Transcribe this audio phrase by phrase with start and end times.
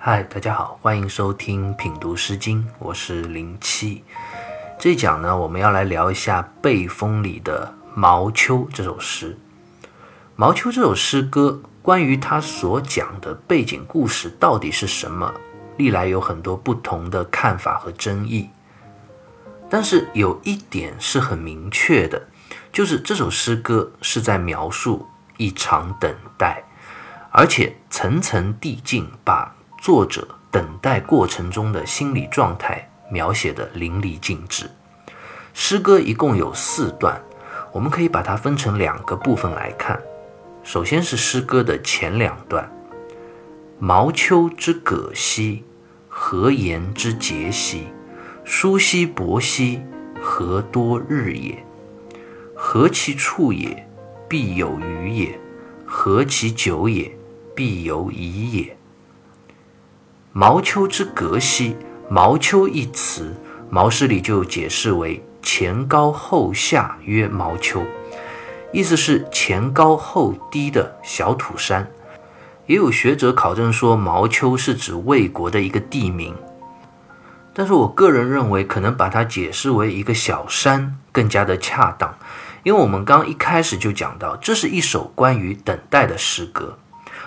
[0.00, 4.04] 嗨，大家好，欢迎收听品读诗经，我是零七。
[4.78, 9.36] 这一讲呢，我们要来聊一下《背风》里的《毛秋》这首诗。
[10.36, 15.34] 《毛秋》这首诗歌，关于它所讲的背景故事到底是什么，
[15.76, 18.48] 历来有很多不同的看法和争议。
[19.68, 22.28] 但是有一点是很明确的，
[22.72, 26.62] 就是这首诗歌是在描述一场等待，
[27.32, 32.88] 而且层层递进，把作者等待过程中的心理状态。
[33.10, 34.70] 描写的淋漓尽致。
[35.54, 37.18] 诗歌一共有四段，
[37.72, 39.98] 我们可以把它分成两个部分来看。
[40.62, 42.70] 首先是诗歌的前两段
[43.80, 45.64] ：“毛秋之葛兮，
[46.06, 47.86] 何言之节兮？
[48.44, 49.80] 疏兮薄兮，
[50.20, 51.64] 何多日也？
[52.54, 53.88] 何其处也，
[54.28, 55.38] 必有余也；
[55.86, 57.10] 何其久也，
[57.54, 58.76] 必有已也。”
[60.38, 61.76] 毛秋之隔兮。
[62.08, 63.34] 毛秋一词，
[63.68, 67.82] 毛诗里就解释为前高后下，曰毛秋，
[68.72, 71.90] 意思是前高后低的小土山。
[72.66, 76.32] 也有学者考证说，毛秋是指魏国的一个地名，
[77.52, 82.16] 但是我个人认为，可能把它解释为一个小山更加的恰当，
[82.62, 86.78] 因为我们刚一开始就讲到，这是一首关于等待的诗歌。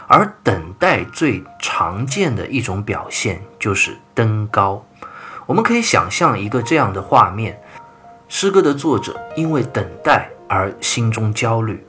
[0.07, 4.83] 而等待最常见的一种表现就是登高。
[5.45, 7.61] 我们可以想象一个这样的画面：
[8.27, 11.85] 诗歌的作者因为等待而心中焦虑，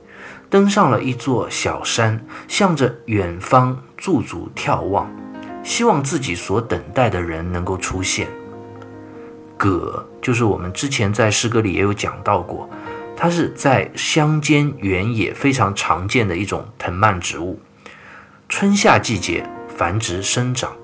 [0.50, 5.10] 登上了一座小山，向着远方驻足眺望，
[5.62, 8.28] 希望自己所等待的人能够出现。
[9.56, 12.68] 葛就是我们之前在诗歌里也有讲到过，
[13.16, 17.58] 它是在乡间原野非常常见的一种藤蔓植物。
[18.52, 20.76] 春夏季节繁殖生长，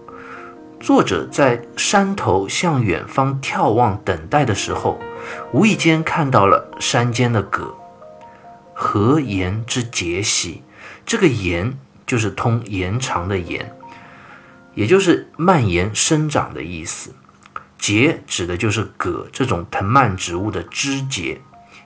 [0.81, 4.99] 作者在山头向远方眺望等待的时候，
[5.53, 7.77] 无意间看到了山间的葛，
[8.73, 10.63] 何言之节兮？
[11.05, 13.71] 这个延就是通延长的延，
[14.75, 17.15] 也就是蔓延生长的意思。
[17.79, 21.43] 节指的就是葛这种藤蔓植物的枝节，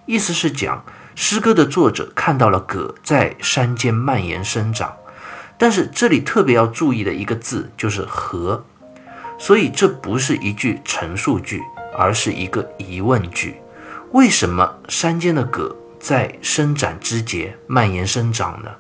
[0.07, 0.85] 意思是讲
[1.17, 4.95] 诗歌的作者看到了葛在山间蔓延生长。
[5.63, 8.65] 但是这里特别要注意的一个字就是“和”，
[9.39, 11.63] 所以这不是一句陈述句，
[11.97, 13.55] 而是一个疑问句。
[14.11, 18.71] 为什么山间的葛在伸展枝节、蔓延生长呢？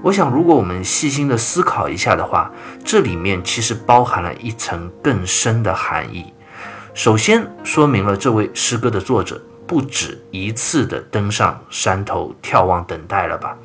[0.00, 2.52] 我想，如果我们细心的思考一下的话，
[2.84, 6.32] 这里面其实包含了一层更深的含义。
[6.94, 13.58] 首先，说明了这位诗歌的作者不止一次的登上山头眺望等待了吧。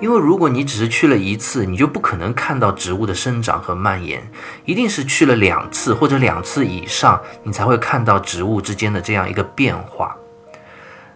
[0.00, 4.30] 因为如果你只是去了一次，你就不可能看到植物的生长和蔓延，
[4.64, 10.16] 一定是去了两次或者两次以上，你才会看到植物之间的这样一个变化。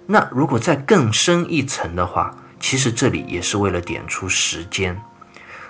[0.06, 5.00] 那如果再更深一层的话，其实这里也是为了点出时间。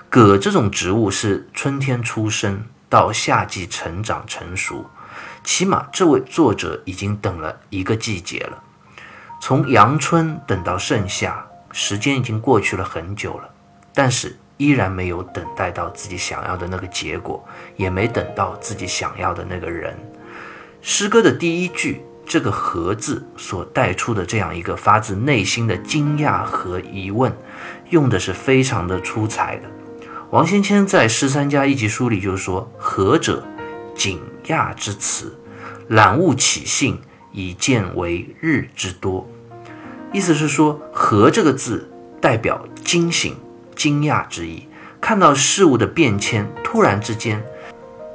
[0.09, 4.87] 葛这种植物是春天出生到夏季成长成熟，
[5.45, 8.63] 起码这位作者已经等了一个季节了，
[9.41, 11.47] 从阳春等到盛夏。
[11.73, 13.51] 时间已经过去了很久了，
[13.95, 17.45] 但是依然没有等待到自己想要的那个结果，
[17.77, 19.97] 也没等到自己想要的那个人。
[20.81, 27.33] 诗歌的第一句这个“和”字所带出的这样一个发自内心的惊讶和疑问，
[27.91, 29.71] 用的是非常的出彩的。
[30.31, 33.45] 王先谦在《诗三家一集》书里就说：“和者，
[33.95, 35.37] 景讶之词，
[35.89, 37.01] 览物起兴，
[37.33, 39.29] 以见为日之多。”
[40.13, 41.91] 意思是说，“和”这个字
[42.21, 43.35] 代表惊醒、
[43.75, 44.69] 惊讶之意，
[45.01, 47.43] 看到事物的变迁，突然之间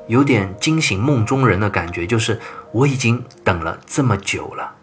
[0.05, 2.39] 有点惊醒梦中人的感觉，就是
[2.71, 4.75] 我已经等了这么久了。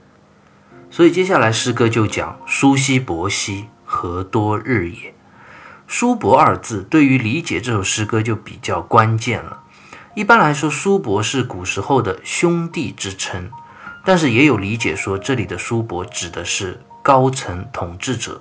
[0.91, 5.15] 所以接下来诗歌就讲“疏兮薄兮，何多日也”。
[5.86, 9.60] 疏薄二字对于理解这首诗歌就比较关键了。
[10.16, 13.50] 一般来说，叔伯是古时候的兄弟之称，
[14.04, 16.80] 但是也有理解说，这里的叔伯指的是。
[17.04, 18.41] 高层统治者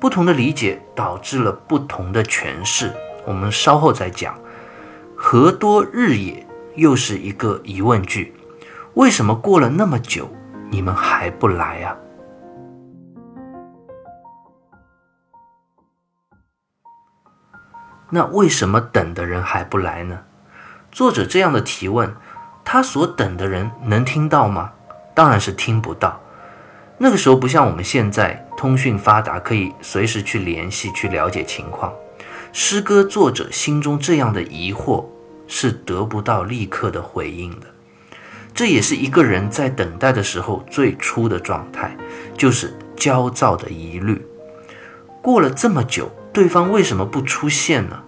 [0.00, 2.92] 不同的理解导致了不同的诠释，
[3.24, 4.36] 我们稍后再讲。
[5.14, 6.44] 何多日也
[6.74, 8.34] 又是一个疑问句，
[8.94, 10.28] 为什么过了那么久
[10.72, 11.96] 你们还不来啊？
[18.10, 20.18] 那为什么等的人还不来呢？
[20.90, 22.12] 作者这样的提问，
[22.64, 24.72] 他所等的人能听到吗？
[25.14, 26.18] 当然是听不到。
[27.02, 31.92] 那个时候不像我们现在通讯发达，可以随时去联系、去了解情况。
[32.52, 35.04] 诗歌作者心中这样的疑惑
[35.48, 37.66] 是得不到立刻的回应的。
[38.54, 41.96] 这也是一个人在等待的时候最初的状态，
[42.38, 44.24] 就是焦躁的疑虑。
[45.20, 48.00] 过了这么久，对方为什么不出现呢？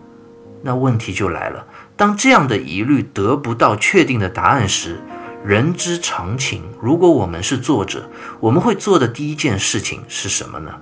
[0.63, 1.67] 那问题就来了。
[1.97, 5.01] 当这样的疑虑得不到确定的答案时，
[5.45, 6.63] 人之常情。
[6.81, 8.09] 如果我们是作者，
[8.41, 10.81] 我们会做的第一件事情是什么呢？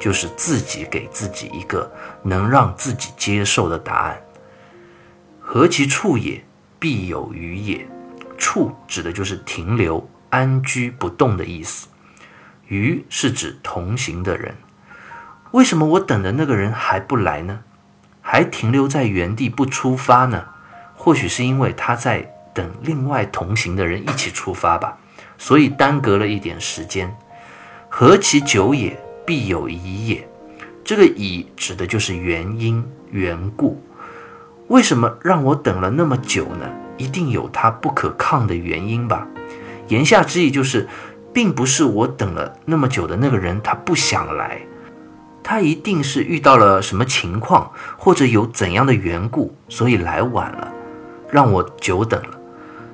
[0.00, 1.92] 就是自己给自己一个
[2.22, 4.18] 能让自己接受的答案。
[5.38, 6.42] 何其处也，
[6.78, 7.86] 必有余也。
[8.38, 11.88] 处指的就是停留、安居不动的意思。
[12.68, 14.56] 余是指同行的人。
[15.50, 17.60] 为什么我等的那个人还不来呢？
[18.22, 20.46] 还停留在原地不出发呢？
[20.94, 24.98] 或许是因为他在等另外同行的人一起出发吧，
[25.38, 27.16] 所以耽搁了一点时间。
[27.88, 30.28] 何其久也，必有疑也。
[30.82, 33.80] 这个疑指的就是原因、缘故。
[34.66, 36.68] 为什么让我等了那么久呢？
[36.96, 39.28] 一定有他不可抗的原因吧。
[39.86, 40.88] 言下之意就是，
[41.32, 44.60] 并不是我等了那么久的那个人他不想来。
[45.44, 50.72] 他一定是遇到了什么情况，或者有怎样的缘故，所以来晚了，
[51.30, 52.37] 让我久等了。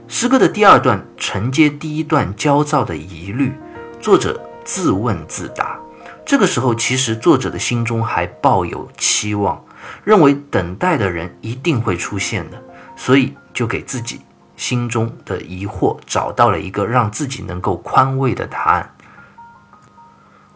[0.07, 3.53] 诗歌的第二段承接第一段焦躁的疑虑，
[4.01, 5.79] 作者自问自答。
[6.27, 9.63] 这个时候，其实作者的心中还抱有期望，
[10.05, 12.63] 认为等待的人一定会出现的，
[12.97, 14.21] 所以就给自己
[14.57, 18.94] 心中的疑惑找到了一个让自己能够宽慰的答案。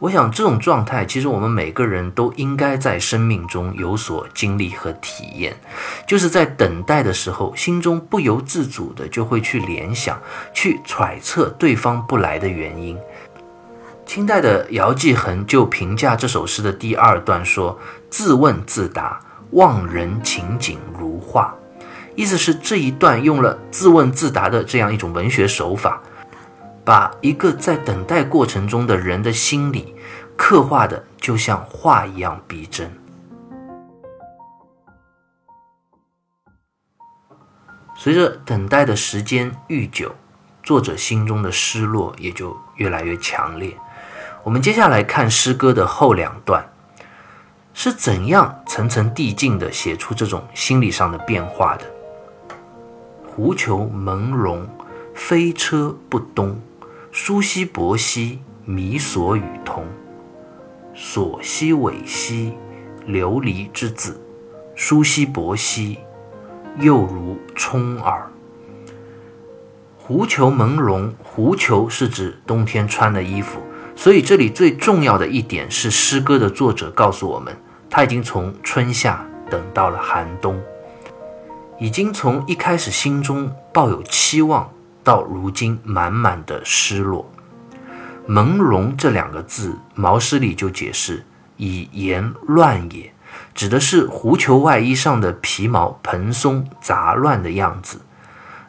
[0.01, 5.59] 我想，这种状态其实我们每个人都应该在生命中有所经历和体验，
[6.07, 10.17] 就是在等待的时候，心中不由自主的就会去联想、
[10.55, 12.97] 去揣测对方不来的原因。
[14.07, 17.77] 清代的姚继恒就评价这首诗的第二段说
[18.09, 19.21] ：“自问自答，
[19.51, 21.53] 望人情景如画。”
[22.15, 26.01] 意思是这一段用了自问自答的这样一种文学手法。
[26.89, 29.95] 把一个在等待过程中的人的心理
[30.35, 32.91] 刻画的就像画一样逼真。
[37.95, 40.15] 随着等待的时间愈久，
[40.63, 43.77] 作者心中的失落也就越来越强烈。
[44.43, 46.67] 我们接下来看诗歌的后两段，
[47.75, 51.85] 是怎样层层递进的写出这种心理上的变化的？
[53.27, 54.67] 狐裘蒙茸，
[55.15, 56.59] 飞车不东。
[57.21, 59.85] 舒兮伯兮，弥所与同。
[60.95, 62.53] 所兮尾兮，
[63.07, 64.21] 流离之子。
[64.77, 65.99] 舒兮伯兮，
[66.79, 68.31] 又如冲耳。
[69.99, 73.59] 狐裘蒙茸，狐裘是指冬天穿的衣服，
[73.97, 77.53] 所以这里最重要的一点是，诗歌的作者告诉我们，
[77.91, 80.63] 他已经从春夏等到了寒冬，
[81.81, 84.71] 已经从一开始心中抱有期望。
[85.09, 87.33] 到如今，满满的失落。
[88.29, 91.25] 朦胧这两个字，毛诗里就解释
[91.57, 93.11] 以言乱也，
[93.55, 98.03] 指的是狐裘外衣上的皮毛蓬松杂乱的样子。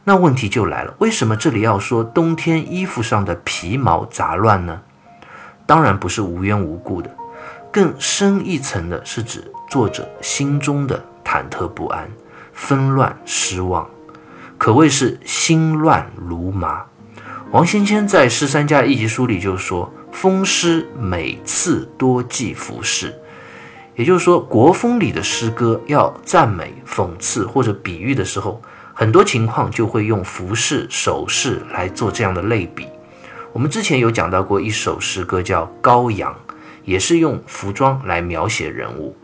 [0.06, 4.80] 那问题就来了，为什么这里要说冬天衣服上的皮毛杂乱呢？
[5.66, 7.14] 当然不是无缘无故的，
[7.70, 12.10] 更深一层的是指作者心中的忐忑不安、
[12.54, 13.86] 纷乱、失望。
[14.60, 16.84] 可谓是心乱如麻。
[17.52, 23.18] 王先谦在《诗三家一集书》里就说：“风诗每次多记服饰。”
[23.96, 28.62] 也就是说，国风里的诗歌要赞美、讽刺或者比喻的时候，
[28.94, 32.86] 很多情况就会用服饰、首饰来做这样的类比。
[33.54, 36.34] 我们之前有讲到过一首诗歌叫《羔羊》，
[36.84, 39.16] 也是用服装来描写人物。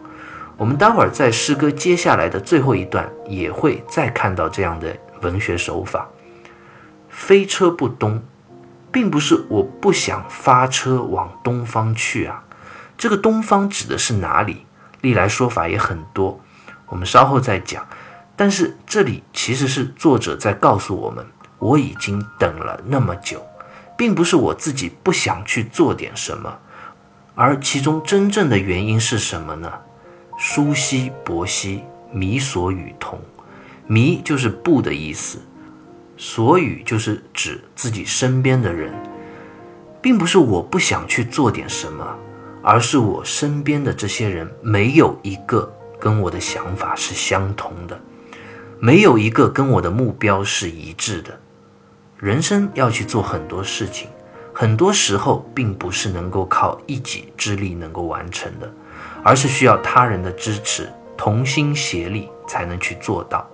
[0.56, 4.96] 我们待会儿在诗歌接下来的最后一段也会再看到这样的。
[5.22, 6.10] 文学手法，
[7.10, 8.24] 飞车不东，
[8.92, 12.44] 并不是我不想发车往东方去啊。
[12.98, 14.66] 这个东方指的是哪里？
[15.02, 16.40] 历来说法也很多，
[16.88, 17.86] 我们稍后再讲。
[18.36, 21.26] 但是这里其实是作者在告诉我们，
[21.60, 23.46] 我已经等了那么久，
[23.98, 26.58] 并不是我自己不想去做点什么，
[27.36, 29.72] 而其中真正的原因是什么呢？
[30.38, 33.22] 舒兮伯兮，弥所与同。
[33.88, 35.40] 迷就是不的意思，
[36.18, 38.94] 所与就是指自己身边的人，
[40.02, 42.16] 并不是我不想去做点什么，
[42.64, 48.00] 而是我身边的这些人没有一个跟我的想法是相同的，
[48.80, 51.40] 没有一个跟我的目标是一致的。
[52.18, 54.08] 人生要去做很多事情，
[54.54, 58.74] 很多时候并不是能够靠一己之力能够完成的，
[59.22, 63.48] 而是需要他人的支持，同心协力才能去做到。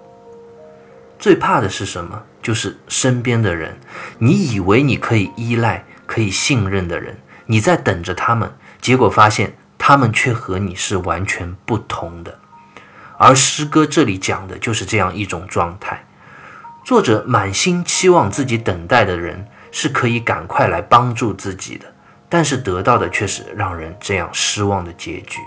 [1.21, 2.23] 最怕的是什么？
[2.41, 3.77] 就是身边的人，
[4.17, 8.51] 你以为你可以依赖、可以信任的人，你在等着他们，
[8.81, 12.39] 结果发现他们却和你是完全不同的。
[13.19, 16.03] 而诗歌这里讲的就是这样一种状态。
[16.83, 21.85] 作者满心期望自己等待的人是可以赶快来帮助自己的，
[22.27, 25.37] 但是得到的却是让人这样失望的结局。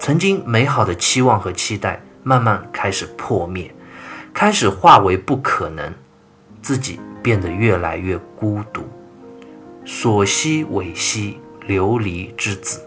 [0.00, 3.70] 曾经美好的期望和期待慢慢开始破灭，
[4.32, 5.92] 开始化为不可能，
[6.60, 8.82] 自己变得越来越孤独。
[9.84, 12.80] 所惜尾兮流离之子，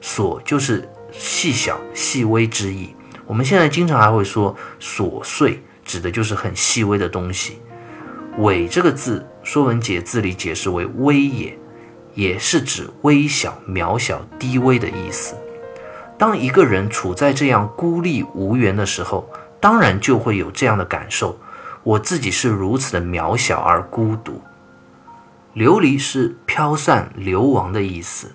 [0.00, 2.94] 所就是细小细微之意。
[3.26, 5.60] 我们现在经常还会说琐碎。
[5.84, 7.58] 指的就是很细微的东西。
[8.38, 11.58] 微这个字，《说文解字》里解释为微也，
[12.14, 15.36] 也是指微小、渺小、低微的意思。
[16.16, 19.28] 当一个人处在这样孤立无援的时候，
[19.64, 21.38] 当然就会有这样的感受：
[21.82, 24.42] 我自己是如此的渺小而孤独。
[25.54, 28.34] 流离是飘散、流亡的意思，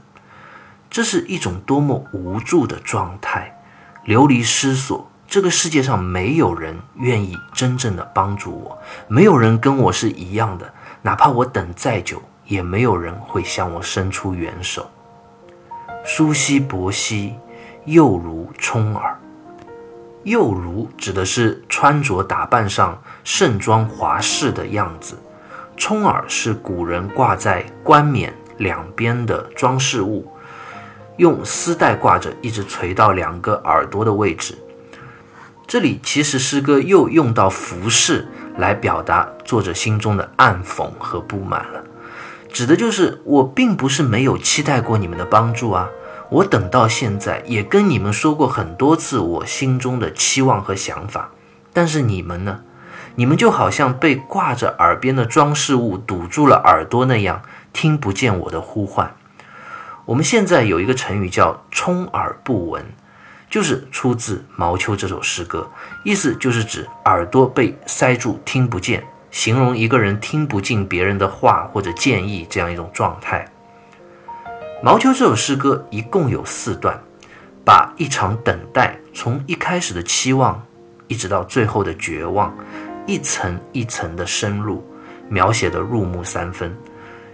[0.90, 3.62] 这是一种多么无助的状态，
[4.06, 5.08] 流离失所。
[5.28, 14.90] 这个世界上没有人愿意真正的帮助我，没有人跟我是一样的，哪怕我等再久，也没有人会向我伸出援手。
[16.04, 17.36] 舒兮薄兮，
[17.86, 19.16] 又如充耳。
[20.30, 25.18] 又如指的是穿着打扮上盛装华饰的样子，
[25.76, 30.32] 冲耳是古人挂在冠冕两边的装饰物，
[31.18, 34.56] 用丝带挂着，一直垂到两个耳朵的位置。
[35.66, 41.84] 这里其实诗歌又用到服饰来表达作者心中的暗讽和不满了，
[42.54, 45.90] 指的就是我并不是没有期待过你们的帮助啊，
[46.30, 51.32] 我等到现在也跟你们说过很多次我心中的期望和想法，
[51.74, 52.62] 但是你们呢？
[53.16, 57.42] 你们就好像被挂着耳边的装饰物堵住了耳朵那样，
[57.74, 59.14] 听不见我的呼唤。
[60.06, 62.86] 我们现在有一个成语叫“充耳不闻”。
[63.50, 65.68] 就是出自《毛秋》这首诗歌，
[66.04, 73.50] 意思就是指耳朵被塞住，听不见，形容一个人听不进别人的话或者建议这样一种状态。
[74.82, 76.98] 《毛秋》这首诗歌一共有四段，
[77.66, 80.66] 把一场等待从一开始的期望，
[81.08, 82.56] 一直到最后的绝望，
[83.06, 84.82] 一层一层的深入，
[85.28, 86.74] 描写得入木三分。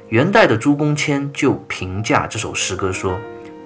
[0.10, 3.16] 元代的朱公谦就评价这首诗歌说：“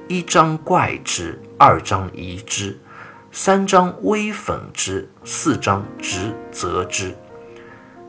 [0.09, 2.77] 一张怪之。”二章疑之，
[3.31, 7.15] 三章微讽之，四章直责之。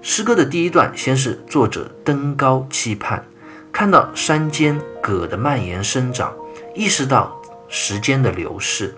[0.02, 3.24] 诗歌的第一段，先是作者登高期盼，
[3.72, 6.32] 看到山间葛的蔓延生长，
[6.74, 8.96] 意识到时间的流逝，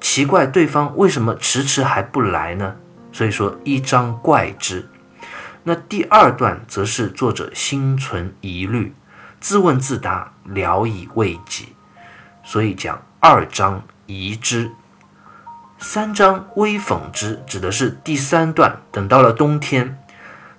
[0.00, 2.76] 奇怪对方为什么迟迟还不来呢？
[3.12, 4.88] 所以说一章怪之。
[5.64, 8.94] 那第二段则是作者心存疑虑，
[9.40, 11.66] 自问自答，聊以慰藉，
[12.42, 13.02] 所以讲。
[13.24, 14.72] 二章疑之，
[15.78, 18.78] 三章微讽之，指的是第三段。
[18.90, 19.96] 等到了冬天，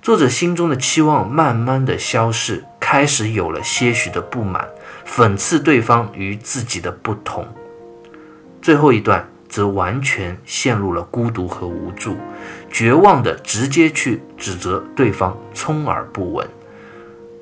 [0.01, 4.69] 作者心中的期望慢慢的消逝，开始有了些许的不满，
[5.03, 7.43] 讽刺对方与自己的不同。
[8.61, 12.15] 最后一段则完全陷入了孤独和无助，
[12.69, 16.47] 绝望的直接去指责对方充耳不闻。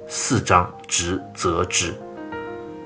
[0.07, 1.93] 四章直责之。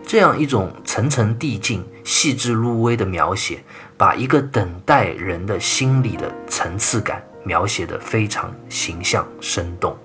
[0.04, 3.64] 这样一种层层递进、细致入微的描写，
[3.96, 9.96] 把一个等待人的心理的层次感描写得非常形象生动。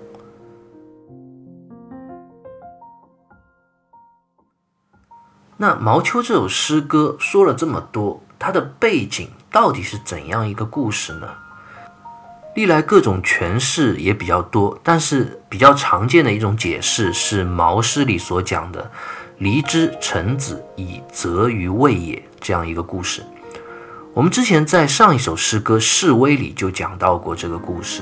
[5.61, 11.27] 那《毛秋》这首诗歌说了这么多，它的背景到底是怎样一个故事呢？
[12.55, 18.89] 历来各种诠释也比较多，但是比较常见的一种解释是毛诗里所讲的。
[19.37, 23.21] 离之臣子以责于魏也，这样一个故事。
[24.15, 28.01] 我们之前在上一首诗歌《示威》里就讲到过这个故事。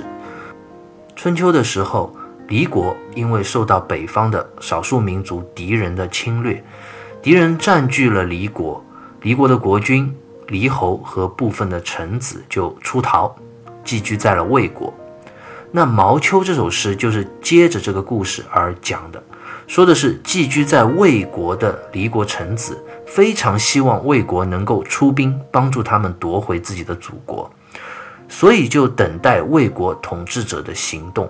[1.13, 2.15] 春秋的时候，
[2.47, 6.63] 离国因为受到北方的少数民族敌人的侵略，
[7.21, 8.81] 敌人占据了离国，
[9.21, 10.15] 离国的国君
[10.47, 13.35] 离侯和部分的臣子就出逃，
[13.83, 14.93] 寄居在了魏国。
[15.69, 19.21] 那《毛秋》这首诗就是接着这个故事而讲的。
[19.67, 27.51] 说的是寄居在魏国的离国臣子，非常希望魏国能够出兵帮助他们夺回自己的祖国，
[28.29, 31.29] 所以就等待魏国统治者的行动。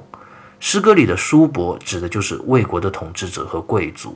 [0.60, 4.16] 诗歌里的叔伯指的就是魏国的统治者和贵族，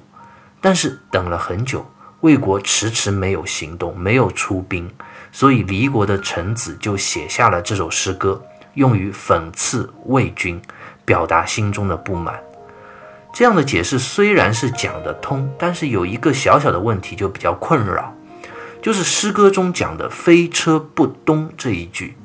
[0.64, 1.86] 但是等了很久，
[2.22, 4.90] 魏国迟迟没有行动，没有出兵，
[5.30, 8.42] 所以离国的臣子就写下了这首诗歌，
[8.76, 10.62] 用于讽刺魏军，
[11.04, 12.42] 表达心中的不满。
[13.34, 18.16] 这样的解释虽然是讲得通，但是有一个小小的问题就比较困扰，
[18.82, 22.16] 就是诗歌中讲的“飞车不东”这一句，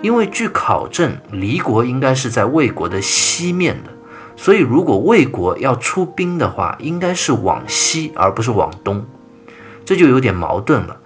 [0.00, 3.89] 因为据考证，离国应该是在魏国的西面的，
[4.40, 9.04] 所以如果魏国要出兵的话，应该是往西而不是往东，
[9.84, 10.96] 这就有点矛盾了。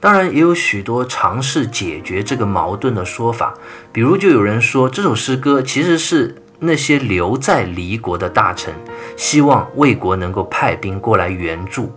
[0.00, 3.52] 当然，也有许多尝试解决这个矛盾的说法，
[3.92, 6.36] 比如就有人说这首诗歌其实是。
[6.64, 8.72] 那些留在离国的大臣，
[9.16, 11.90] 希望魏国能够派兵过来援助，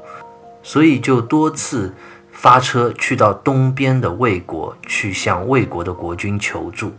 [0.64, 1.94] 所以就多次
[2.32, 6.92] 发车去到东边的魏国，去向魏国的国君求助。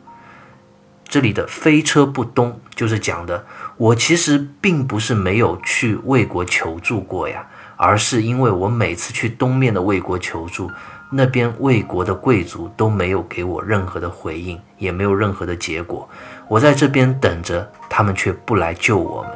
[1.08, 3.44] 这里的“飞车不东”就是讲的，
[3.78, 7.44] 我其实并不是没有去魏国求助过呀，
[7.76, 10.70] 而是因为我每次去东面的魏国求助，
[11.10, 16.06] 那边魏国的贵族都没有给我任何的回应，也没有任何的结果。
[16.48, 19.32] 我在这边等着，他们却不来救我们。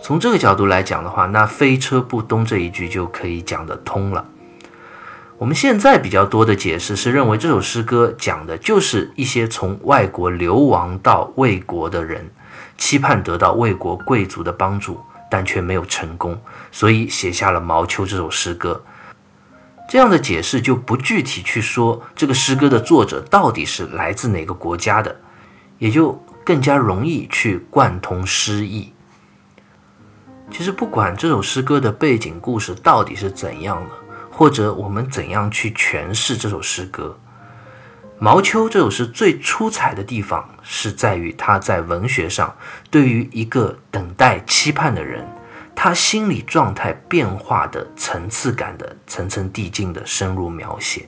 [0.00, 4.24] 从这个角度来讲的话，那“飞车不东”这一句就可以讲得通了。
[5.38, 12.30] 我们现在比较多的解释是认为这首诗歌讲的就是一些从外国流亡到魏国的人，
[12.76, 16.40] 期盼得到魏国贵族的帮助，但却没有成功，
[16.70, 18.82] 所以写下了《毛秋》这首诗歌。
[19.88, 25.16] 这样的解释就不具体去说这个诗歌的作者到底是来自哪个国家的。
[25.78, 28.94] 也就更加容易去贯通诗意。
[30.50, 33.90] 其实，不管这首诗歌的背景故事到底是怎样的，
[34.30, 37.18] 或者我们怎样去诠释这首诗歌，
[38.18, 42.54] 《毛秋》这首诗最出彩的地方是在于他在文学上
[42.90, 45.26] 对于一个等待、期盼的人，
[45.74, 51.06] 他心理状态变化的层次感的层层递进的深入描写，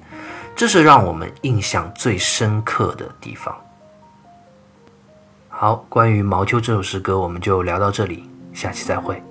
[0.55, 3.57] 这是让我们印象最深刻的地方。
[5.49, 9.23] 好，关于《毛秋》这首诗歌，我们就聊到这里，下期再会。